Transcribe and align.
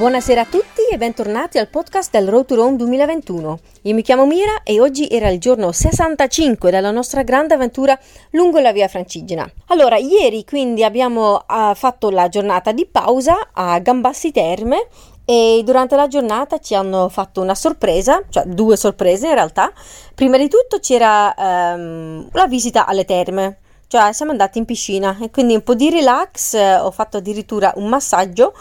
Buonasera 0.00 0.40
a 0.40 0.46
tutti 0.46 0.80
e 0.90 0.96
bentornati 0.96 1.58
al 1.58 1.68
podcast 1.68 2.10
del 2.10 2.26
Road 2.26 2.46
to 2.46 2.54
Rome 2.54 2.76
2021. 2.76 3.58
Io 3.82 3.94
mi 3.94 4.00
chiamo 4.00 4.24
Mira 4.24 4.62
e 4.62 4.80
oggi 4.80 5.06
era 5.06 5.28
il 5.28 5.38
giorno 5.38 5.72
65 5.72 6.70
della 6.70 6.90
nostra 6.90 7.22
grande 7.22 7.52
avventura 7.52 7.98
lungo 8.30 8.60
la 8.60 8.72
via 8.72 8.88
Francigena. 8.88 9.46
Allora, 9.66 9.98
ieri 9.98 10.46
quindi 10.46 10.84
abbiamo 10.84 11.44
uh, 11.46 11.74
fatto 11.74 12.08
la 12.08 12.30
giornata 12.30 12.72
di 12.72 12.86
pausa 12.86 13.50
a 13.52 13.78
Gambassi 13.78 14.32
Terme 14.32 14.86
e 15.26 15.60
durante 15.66 15.96
la 15.96 16.08
giornata 16.08 16.56
ci 16.60 16.74
hanno 16.74 17.10
fatto 17.10 17.42
una 17.42 17.54
sorpresa, 17.54 18.22
cioè 18.30 18.44
due 18.44 18.78
sorprese 18.78 19.26
in 19.26 19.34
realtà. 19.34 19.70
Prima 20.14 20.38
di 20.38 20.48
tutto 20.48 20.78
c'era 20.78 21.34
um, 21.36 22.26
la 22.32 22.46
visita 22.46 22.86
alle 22.86 23.04
terme, 23.04 23.58
cioè 23.86 24.14
siamo 24.14 24.30
andati 24.30 24.56
in 24.56 24.64
piscina 24.64 25.18
e 25.20 25.28
quindi 25.28 25.52
un 25.52 25.62
po' 25.62 25.74
di 25.74 25.90
relax, 25.90 26.54
eh, 26.54 26.76
ho 26.76 26.90
fatto 26.90 27.18
addirittura 27.18 27.74
un 27.76 27.88
massaggio 27.88 28.54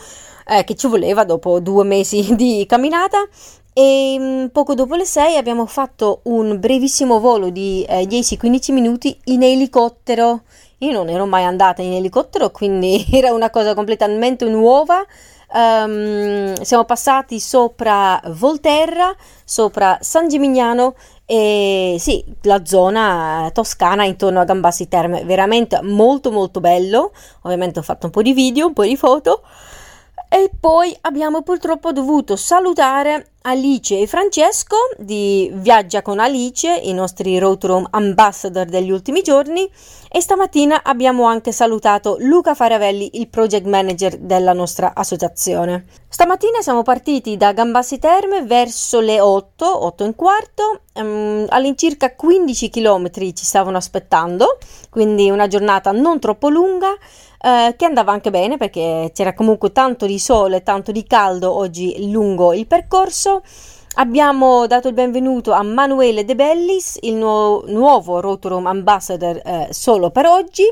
eh, 0.50 0.64
che 0.64 0.76
ci 0.76 0.88
voleva 0.88 1.24
dopo 1.24 1.60
due 1.60 1.84
mesi 1.84 2.34
di 2.36 2.66
camminata 2.68 3.28
e 3.74 4.18
mm, 4.20 4.46
poco 4.48 4.74
dopo 4.74 4.96
le 4.96 5.06
6 5.06 5.38
abbiamo 5.38 5.66
fatto 5.66 6.22
un 6.24 6.60
brevissimo 6.60 7.20
volo 7.20 7.50
di 7.50 7.86
eh, 7.88 8.04
10-15 8.04 8.74
minuti 8.74 9.18
in 9.26 9.44
elicottero. 9.44 10.42
Io 10.80 10.92
non 10.92 11.10
ero 11.10 11.26
mai 11.26 11.44
andata 11.44 11.82
in 11.82 11.94
elicottero, 11.94 12.52
quindi 12.52 13.06
era 13.12 13.32
una 13.32 13.50
cosa 13.50 13.74
completamente 13.74 14.46
nuova. 14.46 15.06
Um, 15.52 16.54
siamo 16.62 16.86
passati 16.86 17.40
sopra 17.40 18.22
Volterra, 18.26 19.16
sopra 19.44 19.98
San 20.00 20.28
Gimignano 20.28 20.94
e 21.26 21.96
sì, 21.98 22.24
la 22.42 22.64
zona 22.66 23.50
toscana 23.52 24.04
intorno 24.04 24.42
a 24.42 24.44
Gambassi 24.44 24.88
Terme, 24.88 25.24
veramente 25.24 25.80
molto 25.82 26.32
molto 26.32 26.60
bello. 26.60 27.14
Ovviamente 27.44 27.80
ho 27.80 27.84
fatto 27.84 28.08
un 28.08 28.12
po' 28.12 28.22
di 28.22 28.34
video, 28.34 28.68
un 28.68 28.74
po' 28.74 28.84
di 28.84 28.98
foto. 28.98 29.42
E 30.32 30.52
poi 30.60 30.96
abbiamo 31.02 31.42
purtroppo 31.42 31.92
dovuto 31.92 32.36
salutare 32.36 33.32
Alice 33.44 33.98
e 33.98 34.06
Francesco 34.06 34.76
di 34.98 35.50
Viaggia 35.54 36.02
con 36.02 36.20
Alice, 36.20 36.70
i 36.84 36.92
nostri 36.92 37.40
Road 37.40 37.64
Room 37.64 37.88
Ambassador 37.90 38.66
degli 38.66 38.92
ultimi 38.92 39.22
giorni 39.22 39.70
e 40.12 40.20
stamattina 40.20 40.84
abbiamo 40.84 41.24
anche 41.24 41.54
salutato 41.54 42.18
Luca 42.20 42.54
Faravelli, 42.54 43.12
il 43.14 43.30
project 43.30 43.66
manager 43.66 44.18
della 44.18 44.52
nostra 44.52 44.94
associazione. 44.94 45.86
Stamattina 46.10 46.60
siamo 46.60 46.84
partiti 46.84 47.38
da 47.38 47.54
Gambassi 47.54 47.98
Terme 47.98 48.42
verso 48.44 49.00
le 49.00 49.22
8, 49.22 49.86
8 49.86 50.04
e 50.04 50.16
quarto, 50.16 50.82
um, 50.96 51.46
all'incirca 51.48 52.14
15 52.16 52.70
km 52.70 53.10
ci 53.14 53.46
stavano 53.46 53.78
aspettando, 53.78 54.58
quindi 54.90 55.30
una 55.30 55.48
giornata 55.48 55.92
non 55.92 56.20
troppo 56.20 56.50
lunga 56.50 56.94
eh, 57.42 57.74
che 57.78 57.86
andava 57.86 58.12
anche 58.12 58.32
bene 58.32 58.58
perché 58.58 59.12
c'era 59.14 59.34
comunque 59.34 59.72
tanto 59.72 60.06
di 60.06 60.20
sole, 60.20 60.62
tanto 60.62 60.92
di 60.92 61.06
caldo 61.06 61.56
oggi 61.56 62.12
lungo 62.12 62.54
il 62.54 62.68
percorso. 62.68 63.29
Abbiamo 63.96 64.66
dato 64.68 64.88
il 64.88 64.94
benvenuto 64.94 65.52
a 65.52 65.62
Manuele 65.62 66.24
De 66.24 66.36
Bellis, 66.36 66.98
il 67.02 67.16
nuo, 67.16 67.64
nuovo 67.68 68.20
Rotorum 68.20 68.66
Ambassador 68.68 69.42
eh, 69.44 69.68
solo 69.72 70.10
per 70.10 70.26
oggi, 70.26 70.64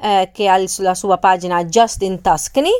eh, 0.00 0.30
che 0.32 0.48
ha 0.48 0.62
la 0.78 0.94
sua 0.94 1.18
pagina 1.18 1.64
Just 1.64 2.02
in 2.02 2.20
Tuscany 2.20 2.70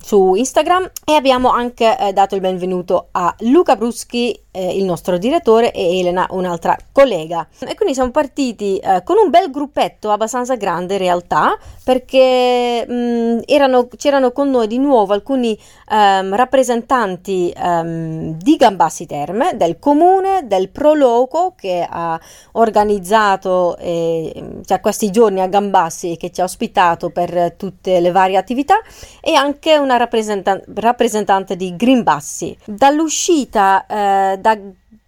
su 0.00 0.34
Instagram. 0.34 0.90
E 1.04 1.12
abbiamo 1.12 1.50
anche 1.50 1.96
eh, 1.98 2.12
dato 2.12 2.34
il 2.34 2.40
benvenuto 2.40 3.08
a 3.12 3.32
Luca 3.40 3.76
Bruschi, 3.76 4.40
eh, 4.58 4.76
il 4.76 4.84
nostro 4.84 5.18
direttore, 5.18 5.70
e 5.70 6.00
Elena, 6.00 6.26
un'altra 6.30 6.76
collega. 6.90 7.46
E 7.60 7.76
quindi 7.76 7.94
siamo 7.94 8.10
partiti 8.10 8.78
eh, 8.78 9.02
con 9.04 9.16
un 9.16 9.30
bel 9.30 9.52
gruppetto 9.52 10.10
abbastanza 10.10 10.56
grande 10.56 10.94
in 10.94 10.98
realtà, 10.98 11.56
perché 11.84 12.84
mh, 12.86 12.92
mm, 12.92 13.38
erano, 13.46 13.86
c'erano 13.96 14.32
con 14.32 14.50
noi 14.50 14.66
di 14.66 14.78
nuovo 14.78 15.12
alcuni 15.12 15.56
um, 15.90 16.34
rappresentanti 16.34 17.52
um, 17.56 18.32
di 18.32 18.56
Gambassi 18.56 19.06
Terme, 19.06 19.52
del 19.54 19.78
comune, 19.78 20.40
del 20.44 20.70
Proloco 20.70 21.54
che 21.56 21.86
ha 21.88 22.18
organizzato 22.52 23.76
eh, 23.78 24.60
cioè, 24.64 24.80
questi 24.80 25.10
giorni 25.10 25.40
a 25.40 25.46
Gambassi 25.46 26.12
e 26.12 26.16
che 26.16 26.30
ci 26.32 26.40
ha 26.40 26.44
ospitato 26.44 27.10
per 27.10 27.54
tutte 27.56 28.00
le 28.00 28.10
varie 28.10 28.36
attività 28.36 28.74
e 29.20 29.34
anche 29.34 29.76
una 29.78 29.96
rappresentan- 29.96 30.62
rappresentante 30.74 31.54
di 31.56 31.76
Greenbassi. 31.76 32.56
Dall'uscita 32.64 33.86
eh, 33.86 34.38
da 34.54 34.58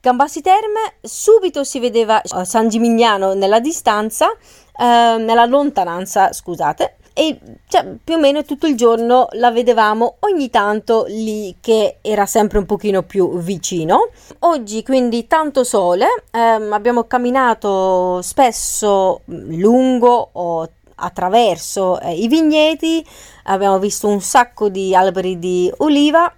Gambassi 0.00 0.40
Terme 0.40 0.94
subito 1.00 1.64
si 1.64 1.78
vedeva 1.78 2.20
eh, 2.20 2.44
San 2.44 2.68
Gimignano 2.68 3.34
nella 3.34 3.60
distanza, 3.60 4.30
eh, 4.30 5.16
nella 5.18 5.44
lontananza, 5.44 6.32
scusate, 6.32 6.96
e 7.12 7.38
cioè, 7.68 7.96
più 8.02 8.14
o 8.14 8.18
meno 8.18 8.44
tutto 8.44 8.66
il 8.66 8.76
giorno 8.76 9.28
la 9.32 9.50
vedevamo 9.50 10.16
ogni 10.20 10.48
tanto 10.48 11.04
lì 11.08 11.56
che 11.60 11.96
era 12.00 12.24
sempre 12.24 12.58
un 12.58 12.66
pochino 12.66 13.02
più 13.02 13.38
vicino. 13.38 14.08
Oggi 14.40 14.82
quindi 14.82 15.26
tanto 15.26 15.64
sole, 15.64 16.06
ehm, 16.30 16.72
abbiamo 16.72 17.04
camminato 17.04 18.22
spesso 18.22 19.20
lungo 19.26 20.30
o 20.32 20.68
attraverso 20.94 22.00
eh, 22.00 22.14
i 22.14 22.28
vigneti, 22.28 23.04
abbiamo 23.44 23.78
visto 23.78 24.06
un 24.06 24.20
sacco 24.20 24.68
di 24.68 24.94
alberi 24.94 25.38
di 25.38 25.70
oliva, 25.78 26.32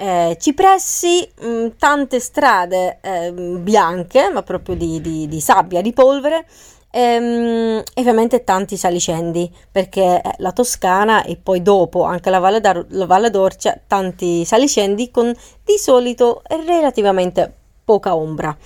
eh, 0.00 0.36
cipressi, 0.40 1.28
mh, 1.40 1.46
mm, 1.46 1.66
tante 1.76 2.20
strade 2.20 2.98
eh, 3.02 3.32
bianche, 3.32 4.30
ma 4.30 4.42
proprio 4.42 4.76
di, 4.76 5.00
di, 5.00 5.26
di 5.26 5.40
sabbia, 5.40 5.82
di 5.82 5.92
polvere. 5.92 6.46
Ehm, 6.90 7.82
e 7.94 8.00
ovviamente 8.00 8.44
tanti 8.44 8.78
saliscendi 8.78 9.52
perché 9.70 10.22
eh, 10.22 10.34
la 10.38 10.52
Toscana 10.52 11.22
e 11.22 11.36
poi 11.36 11.60
dopo 11.60 12.04
anche 12.04 12.30
la 12.30 12.38
Valle, 12.38 12.60
la 12.62 13.04
Valle 13.04 13.28
d'Orcia 13.28 13.78
tanti 13.86 14.42
saliscendi 14.46 15.10
con 15.10 15.30
di 15.64 15.76
solito 15.76 16.40
relativamente 16.46 17.52
poca 17.84 18.14
ombra 18.14 18.56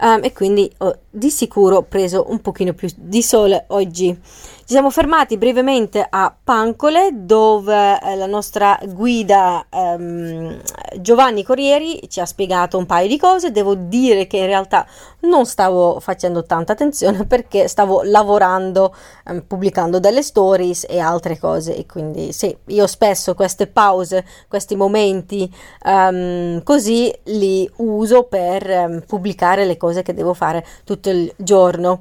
um, 0.00 0.20
e 0.22 0.32
quindi 0.32 0.70
ho 0.78 0.98
di 1.10 1.30
sicuro 1.30 1.82
preso 1.82 2.26
un 2.28 2.40
pochino 2.40 2.74
più 2.74 2.88
di 2.96 3.22
sole 3.22 3.64
oggi. 3.68 4.18
Ci 4.66 4.72
siamo 4.72 4.90
fermati 4.90 5.38
brevemente 5.38 6.04
a 6.10 6.34
Pancole 6.42 7.10
dove 7.12 8.00
eh, 8.00 8.16
la 8.16 8.26
nostra 8.26 8.76
guida 8.82 9.64
um, 9.70 10.60
Giovanni 10.96 11.44
Corrieri 11.44 12.00
ci 12.08 12.18
ha 12.18 12.26
spiegato 12.26 12.76
un 12.76 12.84
paio 12.84 13.06
di 13.06 13.16
cose. 13.16 13.52
Devo 13.52 13.76
dire 13.76 14.26
che 14.26 14.38
in 14.38 14.46
realtà 14.46 14.84
non 15.20 15.46
stavo 15.46 16.00
facendo 16.00 16.42
tanta 16.42 16.72
attenzione 16.72 17.26
perché 17.30 17.68
stavo 17.68 18.02
lavorando, 18.02 18.92
um, 19.26 19.44
pubblicando 19.46 20.00
delle 20.00 20.24
stories 20.24 20.84
e 20.88 20.98
altre 20.98 21.38
cose 21.38 21.76
e 21.76 21.86
quindi 21.86 22.32
sì, 22.32 22.52
io 22.64 22.88
spesso 22.88 23.36
queste 23.36 23.68
pause, 23.68 24.26
questi 24.48 24.74
momenti 24.74 25.48
um, 25.84 26.60
così 26.64 27.16
li 27.26 27.70
uso 27.76 28.24
per 28.24 29.04
pubblicare 29.06 29.64
le 29.64 29.76
cose 29.76 30.02
che 30.02 30.12
devo 30.12 30.34
fare 30.34 30.66
tutto 30.82 31.08
il 31.08 31.32
giorno. 31.36 32.00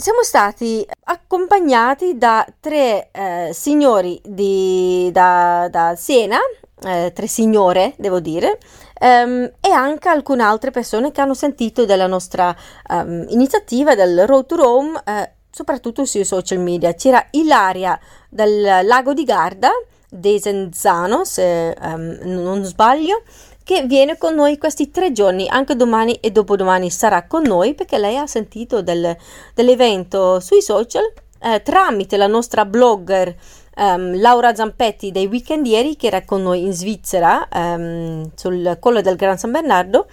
Siamo 0.00 0.22
stati 0.22 0.82
accompagnati 1.04 2.16
da 2.16 2.46
tre 2.58 3.10
eh, 3.12 3.50
signori 3.52 4.18
di, 4.24 5.10
da, 5.12 5.68
da 5.70 5.94
Siena, 5.94 6.38
eh, 6.84 7.12
tre 7.14 7.26
signore 7.26 7.92
devo 7.98 8.18
dire, 8.18 8.58
um, 8.98 9.42
e 9.60 9.70
anche 9.70 10.08
alcune 10.08 10.42
altre 10.42 10.70
persone 10.70 11.12
che 11.12 11.20
hanno 11.20 11.34
sentito 11.34 11.84
della 11.84 12.06
nostra 12.06 12.56
um, 12.88 13.26
iniziativa 13.28 13.94
del 13.94 14.26
Road 14.26 14.46
to 14.46 14.56
Rome, 14.56 15.02
eh, 15.04 15.32
soprattutto 15.50 16.06
sui 16.06 16.24
social 16.24 16.60
media. 16.60 16.94
C'era 16.94 17.22
Ilaria 17.32 18.00
del 18.30 18.86
Lago 18.86 19.12
di 19.12 19.24
Garda, 19.24 19.70
Desenzano, 20.08 21.26
se 21.26 21.76
um, 21.78 22.20
non 22.22 22.64
sbaglio, 22.64 23.22
che 23.70 23.82
viene 23.86 24.18
con 24.18 24.34
noi 24.34 24.58
questi 24.58 24.90
tre 24.90 25.12
giorni, 25.12 25.46
anche 25.48 25.76
domani 25.76 26.14
e 26.14 26.32
dopodomani 26.32 26.90
sarà 26.90 27.28
con 27.28 27.42
noi 27.42 27.74
perché 27.74 27.98
lei 27.98 28.16
ha 28.16 28.26
sentito 28.26 28.82
del, 28.82 29.16
dell'evento 29.54 30.40
sui 30.40 30.60
social 30.60 31.04
eh, 31.38 31.62
tramite 31.62 32.16
la 32.16 32.26
nostra 32.26 32.64
blogger 32.64 33.32
um, 33.76 34.20
Laura 34.20 34.56
Zampetti 34.56 35.12
dei 35.12 35.26
Weekendieri 35.26 35.94
che 35.94 36.08
era 36.08 36.24
con 36.24 36.42
noi 36.42 36.64
in 36.64 36.72
Svizzera 36.72 37.46
um, 37.54 38.28
sul 38.34 38.76
collo 38.80 39.02
del 39.02 39.14
Gran 39.14 39.38
San 39.38 39.52
Bernardo 39.52 40.08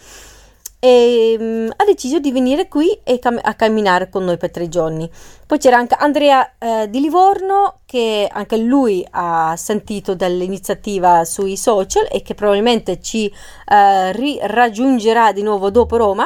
e 0.79 1.35
um, 1.39 1.69
ha 1.75 1.85
deciso 1.85 2.19
di 2.19 2.31
venire 2.31 2.67
qui 2.67 2.99
cam- 3.19 3.39
a 3.41 3.53
camminare 3.55 4.09
con 4.09 4.23
noi 4.23 4.37
per 4.37 4.51
tre 4.51 4.69
giorni. 4.69 5.09
Poi 5.45 5.57
c'era 5.57 5.77
anche 5.77 5.95
Andrea 5.95 6.51
eh, 6.57 6.89
di 6.89 6.99
Livorno 6.99 7.79
che 7.85 8.27
anche 8.31 8.57
lui 8.57 9.05
ha 9.11 9.55
sentito 9.57 10.13
dell'iniziativa 10.13 11.23
sui 11.25 11.57
social 11.57 12.07
e 12.11 12.21
che 12.21 12.35
probabilmente 12.35 13.01
ci 13.01 13.27
eh, 13.27 14.47
raggiungerà 14.47 15.31
di 15.31 15.41
nuovo 15.41 15.71
dopo 15.71 15.97
Roma. 15.97 16.25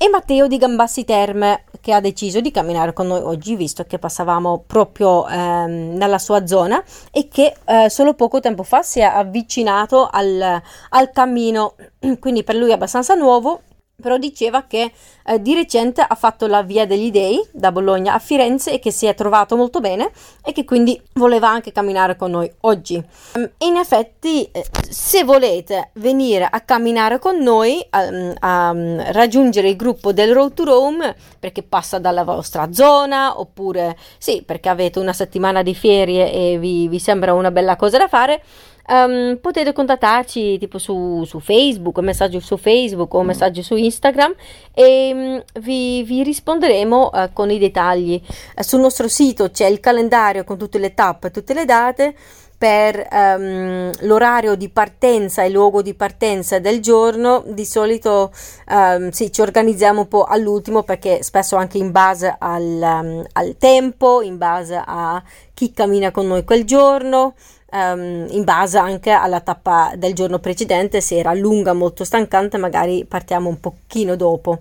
E 0.00 0.08
Matteo 0.08 0.46
di 0.46 0.58
Gambassi 0.58 1.04
Terme 1.04 1.64
che 1.80 1.92
ha 1.92 2.00
deciso 2.00 2.40
di 2.40 2.52
camminare 2.52 2.92
con 2.92 3.08
noi 3.08 3.20
oggi 3.20 3.56
visto 3.56 3.82
che 3.84 3.98
passavamo 3.98 4.62
proprio 4.64 5.26
ehm, 5.26 5.96
nella 5.96 6.20
sua 6.20 6.46
zona 6.46 6.80
e 7.10 7.26
che 7.26 7.52
eh, 7.64 7.90
solo 7.90 8.14
poco 8.14 8.38
tempo 8.38 8.62
fa 8.62 8.82
si 8.82 9.00
è 9.00 9.02
avvicinato 9.02 10.08
al, 10.08 10.62
al 10.90 11.10
cammino. 11.10 11.74
Quindi 12.20 12.44
per 12.44 12.54
lui 12.54 12.70
è 12.70 12.74
abbastanza 12.74 13.14
nuovo 13.14 13.62
però 14.00 14.16
diceva 14.16 14.62
che 14.62 14.92
eh, 15.24 15.42
di 15.42 15.54
recente 15.54 16.04
ha 16.06 16.14
fatto 16.14 16.46
la 16.46 16.62
via 16.62 16.86
degli 16.86 17.10
dei 17.10 17.44
da 17.50 17.72
Bologna 17.72 18.14
a 18.14 18.20
Firenze 18.20 18.70
e 18.70 18.78
che 18.78 18.92
si 18.92 19.06
è 19.06 19.14
trovato 19.16 19.56
molto 19.56 19.80
bene 19.80 20.12
e 20.44 20.52
che 20.52 20.64
quindi 20.64 21.02
voleva 21.14 21.48
anche 21.48 21.72
camminare 21.72 22.14
con 22.14 22.30
noi 22.30 22.48
oggi. 22.60 22.94
Um, 23.34 23.50
in 23.58 23.74
effetti, 23.74 24.48
eh, 24.52 24.64
se 24.88 25.24
volete 25.24 25.90
venire 25.94 26.46
a 26.48 26.60
camminare 26.60 27.18
con 27.18 27.38
noi, 27.38 27.84
um, 27.90 28.34
a 28.38 28.70
um, 28.70 29.02
raggiungere 29.10 29.68
il 29.68 29.74
gruppo 29.74 30.12
del 30.12 30.32
Road 30.32 30.54
to 30.54 30.62
Rome, 30.64 31.16
perché 31.40 31.64
passa 31.64 31.98
dalla 31.98 32.22
vostra 32.22 32.72
zona, 32.72 33.40
oppure 33.40 33.96
sì, 34.18 34.44
perché 34.46 34.68
avete 34.68 35.00
una 35.00 35.12
settimana 35.12 35.62
di 35.62 35.74
ferie 35.74 36.32
e 36.32 36.56
vi, 36.56 36.86
vi 36.86 37.00
sembra 37.00 37.34
una 37.34 37.50
bella 37.50 37.74
cosa 37.74 37.98
da 37.98 38.06
fare, 38.06 38.44
Um, 38.90 39.36
potete 39.42 39.74
contattarci 39.74 40.56
tipo 40.56 40.78
su, 40.78 41.22
su 41.26 41.40
Facebook, 41.40 41.98
messaggio 41.98 42.40
su 42.40 42.56
Facebook 42.56 43.12
o 43.12 43.22
messaggio 43.22 43.60
su 43.60 43.76
Instagram 43.76 44.34
e 44.72 45.10
um, 45.12 45.42
vi, 45.60 46.02
vi, 46.04 46.22
risponderemo 46.22 47.10
uh, 47.12 47.32
con 47.34 47.50
i 47.50 47.58
dettagli. 47.58 48.18
Uh, 48.56 48.62
sul 48.62 48.80
nostro 48.80 49.06
sito 49.06 49.50
c'è 49.50 49.66
il 49.66 49.80
calendario 49.80 50.42
con 50.44 50.56
tutte 50.56 50.78
le 50.78 50.94
tappe 50.94 51.26
e 51.26 51.30
tutte 51.30 51.52
le 51.52 51.66
date 51.66 52.14
per 52.56 53.06
um, 53.12 53.90
l'orario 54.00 54.56
di 54.56 54.70
partenza 54.70 55.44
e 55.44 55.50
luogo 55.50 55.82
di 55.82 55.92
partenza 55.92 56.58
del 56.58 56.80
giorno. 56.80 57.44
Di 57.46 57.66
solito 57.66 58.32
um, 58.70 59.10
sì, 59.10 59.30
ci 59.30 59.42
organizziamo 59.42 60.00
un 60.00 60.08
po' 60.08 60.24
all'ultimo 60.24 60.82
perché 60.82 61.22
spesso 61.22 61.56
anche 61.56 61.76
in 61.76 61.92
base 61.92 62.34
al, 62.38 62.62
um, 62.62 63.24
al 63.32 63.56
tempo, 63.58 64.22
in 64.22 64.38
base 64.38 64.82
a 64.82 65.22
chi 65.52 65.72
cammina 65.72 66.10
con 66.10 66.26
noi 66.26 66.42
quel 66.44 66.64
giorno 66.64 67.34
um, 67.70 68.26
in 68.30 68.44
base 68.44 68.78
anche 68.78 69.10
alla 69.10 69.40
tappa 69.40 69.92
del 69.96 70.14
giorno 70.14 70.38
precedente, 70.38 71.00
se 71.00 71.18
era 71.18 71.34
lunga, 71.34 71.72
molto 71.72 72.04
stancante, 72.04 72.56
magari 72.58 73.04
partiamo 73.04 73.48
un 73.48 73.60
pochino 73.60 74.16
dopo. 74.16 74.60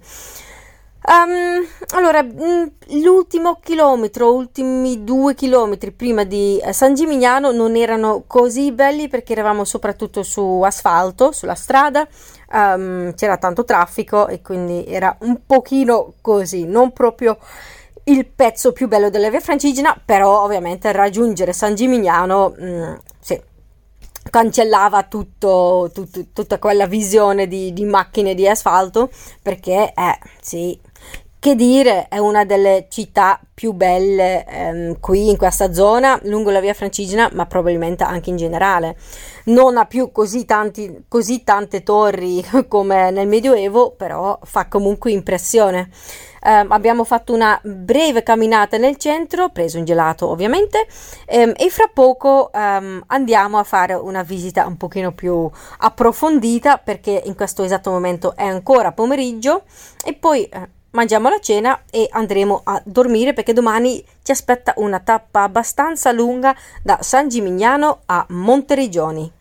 Um, 1.10 1.66
allora, 1.96 2.22
mm, 2.22 2.66
l'ultimo 3.02 3.60
chilometro, 3.64 4.34
ultimi 4.34 5.06
due 5.06 5.36
chilometri 5.36 5.92
prima 5.92 6.26
di 6.26 6.60
eh, 6.60 6.74
San 6.74 6.96
Gimignano 6.96 7.52
non 7.52 7.78
erano 7.78 8.26
così 8.28 8.74
belli 8.74 9.08
perché 9.08 9.32
eravamo 9.32 9.64
soprattutto 9.64 10.22
su 10.22 10.62
asfalto, 10.66 11.32
sulla 11.32 11.56
strada, 11.56 12.06
um, 12.52 13.14
c'era 13.14 13.38
tanto 13.38 13.64
traffico 13.64 14.28
e 14.28 14.42
quindi 14.42 14.84
era 14.86 15.16
un 15.22 15.46
pochino 15.46 16.16
così, 16.20 16.66
non 16.66 16.92
proprio 16.92 17.38
il 18.08 18.26
pezzo 18.26 18.72
più 18.72 18.88
bello 18.88 19.10
della 19.10 19.30
via 19.30 19.40
Francigena, 19.40 20.00
però 20.04 20.44
ovviamente 20.44 20.92
raggiungere 20.92 21.54
San 21.54 21.76
Gimignano 21.76 22.54
mh, 22.58 22.66
mm, 22.66 22.94
sì, 23.20 23.42
cancellava 24.30 25.04
tutto, 25.04 25.90
tutto, 25.94 26.26
tutta 26.34 26.60
quella 26.60 26.88
visione 26.88 27.48
di, 27.48 27.74
di, 27.74 27.86
macchine 27.86 28.34
di 28.34 28.48
asfalto 28.48 29.10
perché 29.42 29.94
eh, 29.94 30.20
sì, 30.42 30.78
che 31.40 31.56
dire, 31.56 32.08
è 32.10 32.18
una 32.18 32.46
delle 32.46 32.88
città 32.90 33.40
più 33.54 33.72
belle 33.72 34.44
ehm, 34.46 35.00
qui 35.00 35.30
in 35.30 35.38
questa 35.38 35.72
zona, 35.72 36.20
lungo 36.24 36.50
la 36.50 36.60
via 36.60 36.74
Francigena, 36.74 37.30
ma 37.34 37.46
probabilmente 37.46 38.04
anche 38.04 38.32
in 38.32 38.38
generale. 38.38 38.98
Non 39.46 39.78
ha 39.78 39.86
più 39.86 40.12
così, 40.12 40.46
tanti, 40.46 41.06
così 41.08 41.44
tante 41.44 41.84
torri 41.84 42.44
come 42.68 43.12
nel 43.12 43.28
Medioevo, 43.28 43.92
però 43.92 44.40
fa 44.44 44.68
comunque 44.68 45.12
impressione. 45.12 45.90
Eh, 46.42 46.66
abbiamo 46.70 47.04
fatto 47.04 47.34
una 47.34 47.60
breve 47.64 48.24
camminata 48.24 48.78
nel 48.78 48.98
centro, 48.98 49.50
preso 49.50 49.78
un 49.78 49.86
gelato 49.86 50.28
ovviamente, 50.28 50.88
ehm, 51.26 51.54
e 51.56 51.70
fra 51.70 51.90
poco 51.94 52.52
ehm, 52.52 53.04
andiamo 53.08 53.58
a 53.60 53.64
fare 53.64 53.94
una 53.94 54.24
visita 54.24 54.66
un 54.66 54.78
pochino 54.78 55.12
più 55.14 55.50
approfondita 55.80 56.78
perché 56.78 57.22
in 57.26 57.36
questo 57.36 57.64
esatto 57.64 57.92
momento 57.92 58.36
è 58.36 58.46
ancora 58.46 58.92
pomeriggio 58.92 59.64
e 60.06 60.14
poi 60.14 60.46
eh, 60.46 60.76
mangiamo 60.92 61.30
la 61.30 61.40
cena 61.40 61.82
e 61.92 62.08
andremo 62.10 62.62
a 62.64 62.82
dormire 62.86 63.34
perché 63.34 63.54
domani 63.54 64.04
ci 64.24 64.32
aspetta 64.32 64.74
una 64.78 65.00
tappa 65.00 65.44
abbastanza 65.44 66.12
lunga 66.12 66.56
da 66.82 67.00
San 67.02 67.28
Gimignano 67.28 68.02
a 68.06 68.26
Monteriggioni. 68.30 69.32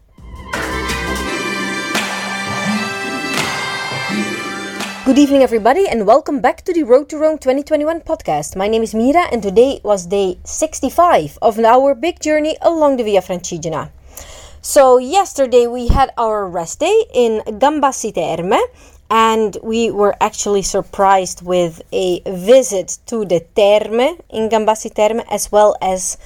Good 5.05 5.19
evening, 5.19 5.43
everybody, 5.43 5.87
and 5.87 6.05
welcome 6.05 6.41
back 6.41 6.65
to 6.65 6.73
the 6.73 6.83
Road 6.83 7.09
to 7.11 7.17
Rome 7.17 7.39
2021 7.39 8.01
podcast. 8.01 8.57
My 8.57 8.67
name 8.67 8.83
is 8.83 8.93
Mira, 8.93 9.29
and 9.31 9.41
today 9.41 9.79
was 9.85 10.07
day 10.07 10.39
65 10.43 11.39
of 11.43 11.61
our 11.61 11.95
big 11.95 12.19
journey 12.19 12.57
along 12.61 12.97
the 12.97 13.05
Via 13.05 13.21
Francigena. 13.21 13.91
So, 14.63 14.99
yesterday 14.99 15.69
we 15.69 15.87
had 15.87 16.11
our 16.19 16.49
rest 16.49 16.81
day 16.81 17.05
in 17.15 17.41
Gambassi 17.47 18.13
Terme, 18.13 18.59
and 19.11 19.57
we 19.63 19.91
were 19.91 20.15
actually 20.21 20.63
surprised 20.63 21.43
with 21.43 21.83
a 21.93 22.21
visit 22.27 22.99
to 23.07 23.25
the 23.25 23.41
Terme 23.55 24.19
in 24.31 24.49
Gambassi 24.49 24.95
Terme 24.95 25.23
as 25.31 25.53
well 25.53 25.77
as 25.81 26.19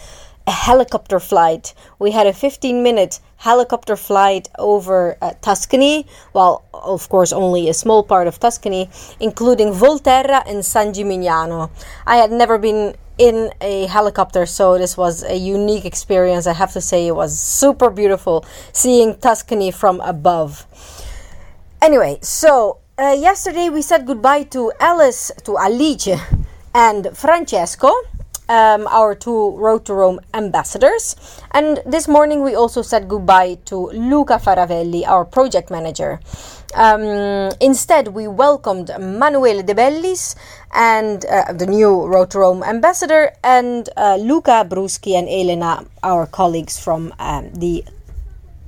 a 0.47 0.51
helicopter 0.51 1.21
flight. 1.21 1.75
We 1.99 2.11
had 2.13 2.27
a 2.27 2.33
15 2.33 2.83
minute 2.83 3.21
helicopter 3.37 3.97
flight 3.97 4.49
over 4.59 5.17
uh, 5.21 5.33
Tuscany, 5.41 6.07
well, 6.33 6.65
of 6.75 7.09
course, 7.09 7.33
only 7.33 7.69
a 7.69 7.75
small 7.75 8.03
part 8.03 8.27
of 8.27 8.39
Tuscany, 8.39 8.91
including 9.19 9.73
Volterra 9.73 10.43
and 10.47 10.65
San 10.65 10.93
Gimignano. 10.93 11.71
I 12.07 12.17
had 12.17 12.31
never 12.33 12.59
been 12.59 12.97
in 13.19 13.51
a 13.61 13.87
helicopter, 13.87 14.47
so 14.47 14.79
this 14.79 14.97
was 14.97 15.23
a 15.23 15.37
unique 15.37 15.85
experience. 15.85 16.47
I 16.47 16.55
have 16.55 16.73
to 16.73 16.81
say, 16.81 17.07
it 17.07 17.15
was 17.15 17.39
super 17.39 17.91
beautiful 17.91 18.45
seeing 18.73 19.17
Tuscany 19.19 19.71
from 19.71 20.01
above. 20.01 20.67
Anyway, 21.83 22.19
so 22.21 22.77
uh, 22.99 23.17
yesterday 23.19 23.71
we 23.71 23.81
said 23.81 24.07
goodbye 24.07 24.43
to 24.43 24.71
Alice, 24.81 25.33
to 25.45 25.57
Alice, 25.57 26.09
and 26.75 27.09
Francesco, 27.17 27.91
um, 28.51 28.87
our 28.89 29.15
two 29.15 29.57
Road 29.57 29.87
to 29.87 29.95
Rome 29.95 30.21
ambassadors. 30.35 31.17
And 31.53 31.81
this 31.87 32.07
morning 32.07 32.43
we 32.43 32.55
also 32.55 32.83
said 32.83 33.09
goodbye 33.09 33.55
to 33.65 33.77
Luca 33.97 34.35
Faravelli, 34.35 35.09
our 35.09 35.25
project 35.25 35.71
manager. 35.71 36.21
Um, 36.75 37.51
instead, 37.63 38.09
we 38.09 38.29
welcomed 38.29 38.91
Manuele 39.01 39.63
De 39.63 39.75
Bellis 39.75 40.37
and 40.75 41.25
uh, 41.25 41.55
the 41.55 41.67
new 41.67 42.05
Road 42.05 42.31
to 42.33 42.41
Rome 42.41 42.63
ambassador, 42.63 43.33
and 43.43 43.89
uh, 43.97 44.17
Luca 44.17 44.67
Bruschi 44.69 45.15
and 45.19 45.27
Elena, 45.31 45.87
our 46.03 46.27
colleagues 46.27 46.79
from 46.79 47.15
um, 47.19 47.51
the 47.55 47.83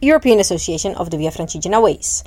European 0.01 0.41
Association 0.41 0.95
of 0.95 1.11
the 1.11 1.19
Via 1.19 1.31
Francigena 1.31 1.81
Ways. 1.83 2.25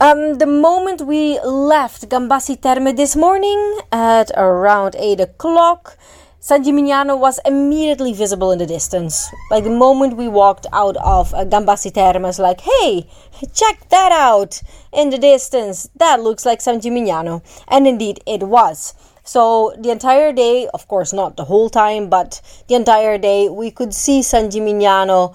Um, 0.00 0.34
the 0.38 0.46
moment 0.46 1.00
we 1.00 1.40
left 1.40 2.08
Gambassi 2.08 2.62
Terme 2.62 2.94
this 2.94 3.16
morning 3.16 3.80
at 3.90 4.30
around 4.36 4.94
8 4.96 5.18
o'clock, 5.18 5.98
San 6.38 6.62
Gimignano 6.62 7.18
was 7.18 7.40
immediately 7.44 8.12
visible 8.12 8.52
in 8.52 8.60
the 8.60 8.66
distance. 8.66 9.28
Like 9.50 9.64
the 9.64 9.70
moment 9.70 10.16
we 10.16 10.28
walked 10.28 10.66
out 10.72 10.96
of 10.98 11.34
uh, 11.34 11.44
Gambassi 11.44 11.92
Terme, 11.92 12.22
was 12.22 12.38
like, 12.38 12.60
hey, 12.60 13.08
check 13.52 13.88
that 13.88 14.12
out 14.12 14.62
in 14.92 15.10
the 15.10 15.18
distance. 15.18 15.88
That 15.96 16.20
looks 16.20 16.46
like 16.46 16.60
San 16.60 16.80
Gimignano. 16.80 17.42
And 17.66 17.88
indeed, 17.88 18.20
it 18.24 18.44
was. 18.44 18.94
So 19.24 19.74
the 19.76 19.90
entire 19.90 20.32
day, 20.32 20.68
of 20.72 20.86
course, 20.86 21.12
not 21.12 21.36
the 21.36 21.46
whole 21.46 21.70
time, 21.70 22.08
but 22.08 22.40
the 22.68 22.76
entire 22.76 23.18
day, 23.18 23.48
we 23.48 23.72
could 23.72 23.92
see 23.92 24.22
San 24.22 24.48
Gimignano 24.48 25.34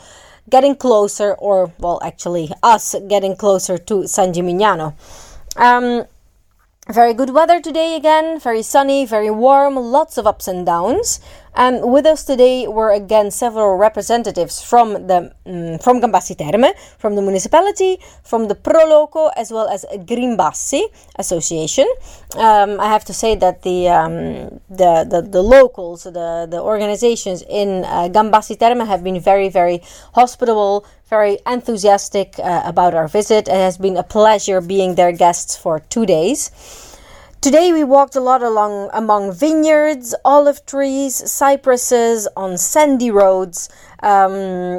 getting 0.50 0.76
closer, 0.76 1.34
or, 1.34 1.72
well, 1.80 2.00
actually, 2.04 2.52
us 2.62 2.96
getting 3.08 3.36
closer 3.36 3.78
to 3.78 4.08
San 4.08 4.34
Gimignano. 4.34 4.94
Um, 5.56 6.06
very 6.90 7.14
good 7.14 7.30
weather 7.30 7.62
today 7.62 7.96
again, 7.96 8.40
very 8.40 8.62
sunny, 8.62 9.06
very 9.06 9.32
warm, 9.32 9.76
lots 9.76 10.18
of 10.18 10.28
ups 10.28 10.48
and 10.48 10.66
downs. 10.66 11.22
And 11.56 11.92
with 11.92 12.06
us 12.06 12.24
today 12.24 12.68
were 12.68 12.92
again 12.92 13.30
several 13.30 13.78
representatives 13.78 14.62
from 14.62 15.08
the 15.08 15.32
um, 15.46 15.78
from 15.80 16.02
Gambassi 16.02 16.36
Terme, 16.38 16.74
from 16.98 17.16
the 17.16 17.22
municipality, 17.22 18.00
from 18.24 18.48
the 18.48 18.56
Proloco, 18.56 19.32
as 19.36 19.52
well 19.52 19.68
as 19.68 19.86
Grimbassi 20.06 20.84
Association. 21.18 21.88
Um, 22.36 22.80
I 22.80 22.88
have 22.88 23.06
to 23.06 23.14
say 23.14 23.36
that 23.36 23.62
the, 23.62 23.90
um, 23.90 24.14
the, 24.70 25.06
the 25.10 25.22
the 25.22 25.44
locals, 25.44 26.04
the 26.04 26.48
the 26.50 26.60
organizations 26.62 27.44
in 27.48 27.86
uh, 27.86 28.10
Gambassi 28.10 28.58
Terme 28.58 28.86
have 28.86 29.04
been 29.04 29.20
very 29.20 29.50
very 29.50 29.82
hospitable, 30.16 30.86
very 31.10 31.38
enthusiastic 31.46 32.40
uh, 32.40 32.64
about 32.66 32.94
our 32.96 33.08
visit. 33.08 33.48
It 33.48 33.54
has 33.54 33.78
been 33.78 33.98
a 33.98 34.04
pleasure 34.04 34.60
being 34.62 34.96
their 34.96 35.12
guests 35.12 35.56
for 35.56 35.80
two 35.80 36.06
days. 36.06 36.50
Today 37.44 37.74
we 37.74 37.84
walked 37.84 38.16
a 38.16 38.22
lot 38.22 38.42
along 38.42 38.90
among 38.94 39.34
vineyards, 39.34 40.16
olive 40.24 40.66
trees, 40.66 41.30
cypresses, 41.30 42.26
on 42.38 42.58
sandy 42.58 43.12
roads, 43.12 43.68
um, 44.02 44.32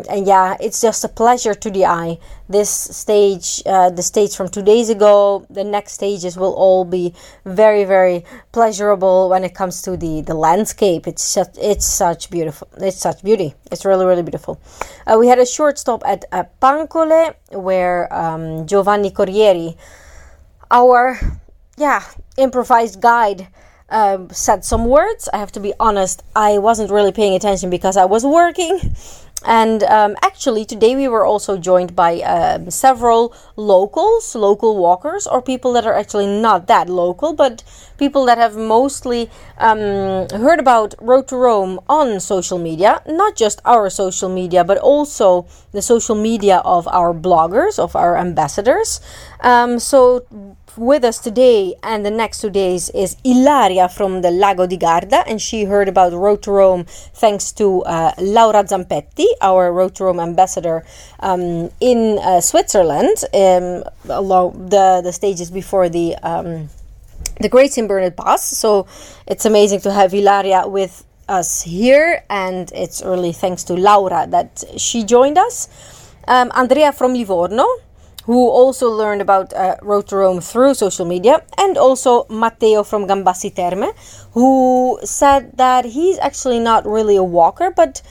and 0.08 0.26
yeah, 0.26 0.56
it's 0.58 0.80
just 0.80 1.04
a 1.04 1.08
pleasure 1.08 1.52
to 1.52 1.70
the 1.70 1.84
eye. 1.84 2.16
This 2.48 2.70
stage, 2.70 3.62
uh, 3.66 3.90
the 3.90 4.02
stage 4.02 4.34
from 4.34 4.48
two 4.48 4.62
days 4.62 4.88
ago, 4.88 5.46
the 5.50 5.62
next 5.62 5.92
stages 5.92 6.38
will 6.38 6.54
all 6.54 6.86
be 6.86 7.12
very, 7.44 7.84
very 7.84 8.24
pleasurable 8.52 9.28
when 9.28 9.44
it 9.44 9.54
comes 9.54 9.82
to 9.82 9.98
the 9.98 10.22
the 10.22 10.32
landscape. 10.32 11.06
It's 11.06 11.34
just, 11.34 11.58
it's 11.60 11.84
such 11.84 12.30
beautiful. 12.30 12.66
It's 12.78 12.96
such 12.96 13.22
beauty. 13.22 13.54
It's 13.70 13.84
really, 13.84 14.06
really 14.06 14.22
beautiful. 14.22 14.58
Uh, 15.06 15.18
we 15.20 15.28
had 15.28 15.38
a 15.38 15.44
short 15.44 15.78
stop 15.78 16.02
at 16.06 16.24
uh, 16.32 16.44
Pancole, 16.62 17.34
where 17.50 18.10
um, 18.10 18.66
Giovanni 18.66 19.10
Corrieri, 19.10 19.76
our 20.70 21.20
yeah, 21.76 22.04
improvised 22.36 23.00
guide 23.00 23.48
um, 23.90 24.30
said 24.30 24.64
some 24.64 24.86
words. 24.86 25.28
I 25.32 25.38
have 25.38 25.52
to 25.52 25.60
be 25.60 25.72
honest, 25.78 26.22
I 26.34 26.58
wasn't 26.58 26.90
really 26.90 27.12
paying 27.12 27.34
attention 27.34 27.70
because 27.70 27.96
I 27.96 28.04
was 28.04 28.24
working. 28.24 28.94
And 29.46 29.82
um, 29.82 30.16
actually, 30.22 30.64
today 30.64 30.96
we 30.96 31.06
were 31.06 31.24
also 31.24 31.58
joined 31.58 31.94
by 31.94 32.20
um, 32.22 32.70
several 32.70 33.34
locals, 33.56 34.34
local 34.34 34.78
walkers, 34.78 35.26
or 35.26 35.42
people 35.42 35.74
that 35.74 35.86
are 35.86 35.92
actually 35.92 36.26
not 36.26 36.66
that 36.68 36.88
local, 36.88 37.34
but 37.34 37.62
people 37.98 38.24
that 38.24 38.38
have 38.38 38.56
mostly 38.56 39.30
um, 39.58 39.78
heard 40.30 40.60
about 40.60 40.94
Road 40.98 41.28
to 41.28 41.36
Rome 41.36 41.78
on 41.90 42.20
social 42.20 42.58
media, 42.58 43.02
not 43.06 43.36
just 43.36 43.60
our 43.66 43.90
social 43.90 44.30
media, 44.30 44.64
but 44.64 44.78
also 44.78 45.46
the 45.72 45.82
social 45.82 46.14
media 46.14 46.62
of 46.64 46.88
our 46.88 47.12
bloggers, 47.12 47.78
of 47.78 47.94
our 47.94 48.16
ambassadors. 48.16 49.02
Um, 49.40 49.78
so 49.78 50.24
with 50.76 51.04
us 51.04 51.18
today 51.18 51.74
and 51.82 52.04
the 52.04 52.10
next 52.10 52.40
two 52.40 52.50
days 52.50 52.90
is 52.90 53.16
Ilaria 53.24 53.88
from 53.88 54.22
the 54.22 54.30
Lago 54.30 54.66
di 54.66 54.76
Garda, 54.76 55.24
and 55.26 55.40
she 55.40 55.64
heard 55.64 55.88
about 55.88 56.12
Road 56.12 56.42
to 56.42 56.50
Rome 56.50 56.84
thanks 56.84 57.52
to 57.52 57.82
uh, 57.82 58.12
Laura 58.18 58.64
Zampetti, 58.64 59.26
our 59.40 59.72
Road 59.72 59.94
to 59.96 60.04
Rome 60.04 60.20
ambassador 60.20 60.84
um, 61.20 61.70
in 61.80 62.18
uh, 62.22 62.40
Switzerland, 62.40 63.16
um, 63.32 63.84
along 64.08 64.68
the, 64.68 65.00
the 65.02 65.12
stages 65.12 65.50
before 65.50 65.88
the 65.88 66.16
um, 66.22 66.68
the 67.40 67.48
Great 67.48 67.72
St. 67.72 67.88
Bernard 67.88 68.16
Pass. 68.16 68.44
So 68.44 68.86
it's 69.26 69.44
amazing 69.44 69.80
to 69.80 69.92
have 69.92 70.14
Ilaria 70.14 70.68
with 70.68 71.04
us 71.28 71.62
here, 71.62 72.22
and 72.30 72.70
it's 72.74 73.02
really 73.02 73.32
thanks 73.32 73.64
to 73.64 73.74
Laura 73.74 74.26
that 74.28 74.64
she 74.76 75.04
joined 75.04 75.38
us. 75.38 75.68
Um, 76.26 76.50
Andrea 76.54 76.92
from 76.92 77.14
Livorno, 77.14 77.66
who 78.24 78.48
also 78.48 78.88
learned 78.88 79.20
about 79.20 79.52
uh, 79.52 79.76
Road 79.82 80.08
to 80.08 80.16
Rome 80.16 80.40
through 80.40 80.74
social 80.74 81.04
media, 81.06 81.42
and 81.58 81.76
also 81.76 82.24
Matteo 82.28 82.82
from 82.82 83.06
Gambassi 83.06 83.54
Terme, 83.54 83.92
who 84.32 84.98
said 85.04 85.56
that 85.56 85.84
he's 85.84 86.18
actually 86.18 86.58
not 86.58 86.86
really 86.86 87.16
a 87.16 87.22
walker, 87.22 87.70
but 87.70 88.02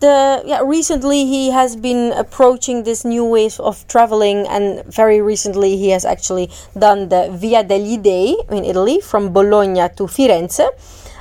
the 0.00 0.42
yeah 0.44 0.60
recently 0.64 1.24
he 1.26 1.50
has 1.50 1.76
been 1.76 2.12
approaching 2.12 2.82
this 2.82 3.04
new 3.04 3.24
wave 3.24 3.58
of 3.60 3.86
traveling, 3.86 4.46
and 4.48 4.84
very 4.86 5.20
recently 5.22 5.76
he 5.76 5.90
has 5.90 6.04
actually 6.04 6.50
done 6.76 7.08
the 7.08 7.30
Via 7.30 7.62
degli 7.62 8.02
Dei 8.02 8.36
in 8.50 8.64
Italy 8.64 9.00
from 9.00 9.32
Bologna 9.32 9.88
to 9.96 10.04
Firenze, 10.04 10.68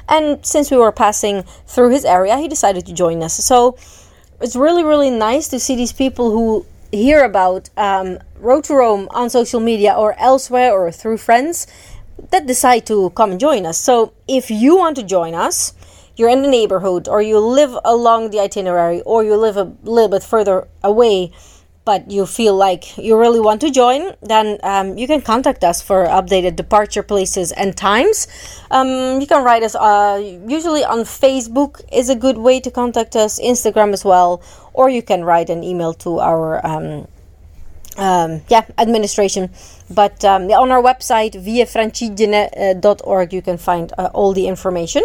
and 0.10 0.44
since 0.46 0.72
we 0.72 0.78
were 0.78 0.92
passing 0.92 1.44
through 1.68 1.92
his 1.92 2.04
area, 2.04 2.38
he 2.38 2.48
decided 2.48 2.86
to 2.88 2.94
join 2.94 3.22
us. 3.22 3.36
So 3.36 3.78
it's 4.42 4.56
really 4.56 4.84
really 4.84 5.12
nice 5.12 5.48
to 5.50 5.60
see 5.60 5.76
these 5.76 5.94
people 5.94 6.32
who 6.32 6.66
hear 6.92 7.24
about 7.24 7.70
um, 7.78 8.20
Road 8.38 8.66
to 8.66 8.76
Rome 8.76 9.08
on 9.12 9.30
social 9.30 9.60
media 9.60 9.94
or 9.94 10.14
elsewhere 10.20 10.72
or 10.72 10.92
through 10.92 11.18
friends 11.18 11.68
that 12.32 12.46
decide 12.46 12.86
to 12.88 13.10
come 13.12 13.32
and 13.32 13.40
join 13.40 13.66
us. 13.66 13.78
So 13.78 14.14
if 14.28 14.52
you 14.52 14.78
want 14.78 14.96
to 14.98 15.04
join 15.04 15.34
us, 15.34 15.74
you're 16.16 16.30
in 16.30 16.42
the 16.42 16.48
neighborhood 16.48 17.08
or 17.08 17.22
you 17.22 17.40
live 17.40 17.78
along 17.84 18.32
the 18.32 18.40
itinerary 18.40 19.02
or 19.02 19.24
you 19.24 19.36
live 19.36 19.58
a 19.58 19.74
little 19.84 20.10
bit 20.10 20.24
further 20.24 20.68
away 20.84 21.32
but 21.84 22.10
you 22.12 22.26
feel 22.26 22.56
like 22.56 22.98
you 22.98 23.18
really 23.18 23.40
want 23.40 23.62
to 23.62 23.72
join, 23.72 24.14
then 24.22 24.60
um, 24.64 24.98
you 24.98 25.08
can 25.08 25.22
contact 25.22 25.64
us 25.64 25.82
for 25.82 26.06
updated 26.06 26.56
departure 26.56 27.04
places 27.04 27.52
and 27.52 27.76
times. 27.76 28.28
Um, 28.70 29.20
you 29.20 29.28
can 29.28 29.44
write 29.44 29.64
us, 29.64 29.76
uh, 29.76 30.22
usually 30.48 30.84
on 30.84 31.00
Facebook 31.00 31.82
is 31.92 32.10
a 32.10 32.16
good 32.16 32.38
way 32.38 32.60
to 32.60 32.70
contact 32.70 33.16
us, 33.16 33.40
Instagram 33.40 33.94
as 33.94 34.06
well, 34.06 34.42
or 34.74 34.90
you 34.90 35.02
can 35.02 35.24
write 35.24 35.50
an 35.50 35.64
email 35.64 35.94
to 35.96 36.20
our 36.20 36.66
um, 36.66 37.08
um, 37.98 38.42
yeah 38.48 38.66
administration 38.78 39.50
but 39.90 40.24
um, 40.24 40.44
on 40.44 40.72
our 40.72 40.82
website 40.82 41.34
viafrancigene.org 41.34 43.34
you 43.34 43.42
can 43.42 43.58
find 43.58 43.92
uh, 43.98 44.10
all 44.14 44.32
the 44.32 44.48
information 44.48 45.04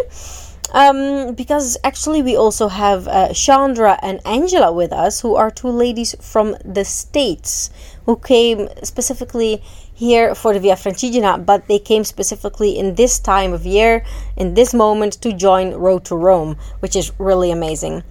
um, 0.73 1.33
because 1.33 1.77
actually 1.83 2.21
we 2.21 2.35
also 2.35 2.67
have 2.67 3.07
uh, 3.07 3.33
Chandra 3.33 3.97
and 4.01 4.19
Angela 4.25 4.71
with 4.71 4.91
us 4.91 5.21
who 5.21 5.35
are 5.35 5.51
two 5.51 5.69
ladies 5.69 6.15
from 6.19 6.55
the 6.63 6.83
States 6.83 7.69
who 8.05 8.17
came 8.17 8.69
specifically 8.83 9.61
here 9.93 10.35
for 10.35 10.53
the 10.53 10.59
Via 10.59 10.75
Francigena 10.75 11.43
but 11.43 11.67
they 11.67 11.79
came 11.79 12.03
specifically 12.03 12.77
in 12.77 12.95
this 12.95 13.19
time 13.19 13.53
of 13.53 13.65
year 13.65 14.03
in 14.35 14.53
this 14.53 14.73
moment 14.73 15.13
to 15.21 15.33
join 15.33 15.73
Road 15.73 16.05
to 16.05 16.15
Rome 16.15 16.57
which 16.79 16.95
is 16.95 17.11
really 17.19 17.51
amazing 17.51 18.03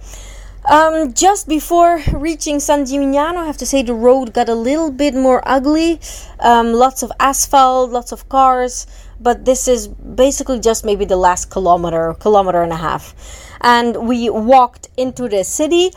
um, 0.69 1.13
just 1.13 1.47
before 1.47 2.01
reaching 2.11 2.59
San 2.59 2.83
Gimignano, 2.83 3.37
I 3.37 3.45
have 3.45 3.55
to 3.57 3.65
say 3.65 3.83
the 3.83 3.93
road 3.93 4.33
got 4.33 4.49
a 4.49 4.53
little 4.53 4.91
bit 4.91 5.15
more 5.15 5.41
ugly. 5.45 6.01
Um, 6.41 6.73
lots 6.73 7.03
of 7.03 7.11
asphalt, 7.21 7.91
lots 7.91 8.11
of 8.11 8.27
cars, 8.27 8.85
but 9.19 9.45
this 9.45 9.67
is 9.67 9.87
basically 9.87 10.59
just 10.59 10.85
maybe 10.85 11.05
the 11.05 11.15
last 11.15 11.49
kilometer, 11.49 12.15
kilometer 12.19 12.61
and 12.61 12.71
a 12.71 12.77
half. 12.77 13.13
And 13.61 14.07
we 14.07 14.29
walked 14.29 14.87
into 14.97 15.27
the 15.27 15.43
city. 15.43 15.91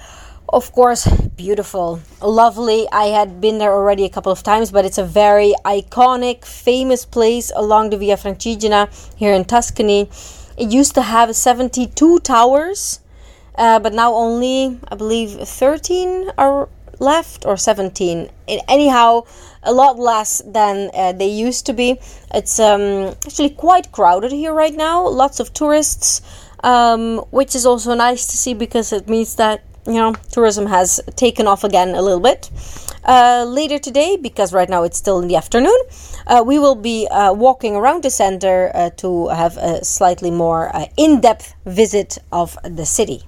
Of 0.48 0.72
course, 0.72 1.06
beautiful, 1.36 2.00
lovely. 2.20 2.88
I 2.90 3.04
had 3.06 3.40
been 3.40 3.58
there 3.58 3.72
already 3.72 4.04
a 4.04 4.08
couple 4.08 4.32
of 4.32 4.42
times, 4.42 4.72
but 4.72 4.84
it's 4.84 4.98
a 4.98 5.04
very 5.04 5.54
iconic, 5.64 6.44
famous 6.44 7.04
place 7.04 7.52
along 7.54 7.90
the 7.90 7.98
Via 7.98 8.16
Francigena 8.16 8.88
here 9.16 9.32
in 9.32 9.44
Tuscany. 9.44 10.08
It 10.56 10.72
used 10.72 10.94
to 10.96 11.02
have 11.02 11.36
72 11.36 12.20
towers 12.20 13.00
uh, 13.60 13.78
but 13.78 13.92
now 13.92 14.14
only 14.14 14.78
I 14.88 14.94
believe 14.96 15.32
13 15.32 16.30
are 16.38 16.68
left 17.00 17.44
or 17.44 17.56
17. 17.56 18.30
anyhow, 18.68 19.22
a 19.62 19.72
lot 19.72 19.98
less 19.98 20.42
than 20.46 20.90
uh, 20.94 21.12
they 21.12 21.28
used 21.28 21.66
to 21.66 21.72
be. 21.72 21.98
It's 22.32 22.58
um, 22.60 23.14
actually 23.26 23.50
quite 23.50 23.92
crowded 23.92 24.32
here 24.32 24.52
right 24.52 24.74
now. 24.74 25.06
Lots 25.08 25.40
of 25.40 25.52
tourists, 25.52 26.22
um, 26.62 27.18
which 27.30 27.54
is 27.54 27.66
also 27.66 27.94
nice 27.94 28.26
to 28.26 28.36
see 28.36 28.54
because 28.54 28.92
it 28.92 29.08
means 29.08 29.36
that 29.36 29.64
you 29.86 29.94
know 29.94 30.14
tourism 30.30 30.66
has 30.66 31.00
taken 31.16 31.46
off 31.46 31.64
again 31.64 31.94
a 31.94 32.02
little 32.02 32.20
bit. 32.20 32.50
Uh, 33.04 33.44
later 33.48 33.78
today, 33.78 34.16
because 34.16 34.52
right 34.52 34.68
now 34.68 34.82
it's 34.82 34.98
still 34.98 35.20
in 35.20 35.28
the 35.28 35.34
afternoon, 35.34 35.78
uh, 36.26 36.42
we 36.46 36.58
will 36.58 36.74
be 36.74 37.08
uh, 37.08 37.32
walking 37.32 37.74
around 37.74 38.02
the 38.02 38.10
center 38.10 38.70
uh, 38.74 38.90
to 38.90 39.28
have 39.28 39.56
a 39.56 39.82
slightly 39.82 40.30
more 40.30 40.74
uh, 40.76 40.84
in 40.98 41.18
depth 41.20 41.54
visit 41.64 42.18
of 42.30 42.58
the 42.62 42.84
city. 42.84 43.24